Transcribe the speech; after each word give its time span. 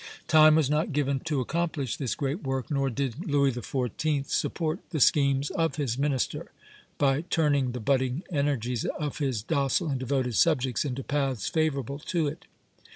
Time 0.27 0.55
was 0.55 0.67
not 0.67 0.93
given 0.93 1.19
to 1.19 1.41
accomplish 1.41 1.95
this 1.95 2.15
great 2.15 2.41
work, 2.41 2.71
nor 2.71 2.89
did 2.89 3.23
Louis 3.29 3.51
XIV. 3.51 4.31
support 4.31 4.79
the 4.89 4.99
schemes 4.99 5.51
of 5.51 5.75
his 5.75 5.95
minister 5.95 6.51
by 6.97 7.21
turning 7.29 7.71
the 7.73 7.79
budding 7.79 8.23
energies 8.31 8.83
of 8.83 9.19
his 9.19 9.43
docile 9.43 9.89
and 9.89 9.99
devoted 9.99 10.33
subjects 10.33 10.85
into 10.85 11.03
paths 11.03 11.47
favorable 11.49 11.99
to 11.99 12.25
it. 12.25 12.47